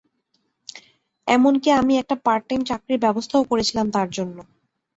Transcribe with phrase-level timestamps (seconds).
[1.27, 4.37] এমনকি আমি একটা পার্ট-টাইম চাকরির ব্যবস্থাও করেছিলাম তার জন্য।